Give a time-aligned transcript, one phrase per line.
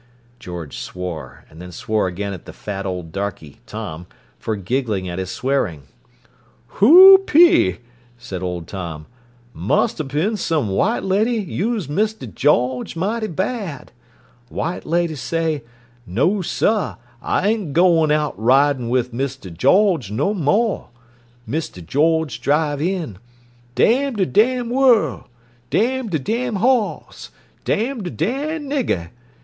[0.39, 4.07] George swore, and then swore again at the fat old darkey, Tom,
[4.39, 5.83] for giggling at his swearing.
[6.79, 7.77] "Hoopee!"
[8.17, 9.05] said old Tom.
[9.53, 13.91] "Mus' been some white lady use Mist' Jawge mighty bad!
[14.49, 15.63] White lady say,
[16.07, 20.87] 'No, suh, I ain' go'n out ridin' 'ith Mist' Jawge no mo'!'
[21.45, 23.19] Mist' Jawge drive in.
[23.75, 25.27] 'Dam de dam worl'!
[25.69, 27.29] Dam de dam hoss!
[27.65, 29.11] Dam de dam nigga'!